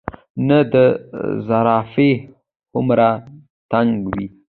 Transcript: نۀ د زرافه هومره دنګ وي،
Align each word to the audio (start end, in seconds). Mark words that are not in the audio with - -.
نۀ 0.47 0.59
د 0.73 0.75
زرافه 1.47 2.09
هومره 2.71 3.07
دنګ 3.71 3.91
وي، 4.11 4.25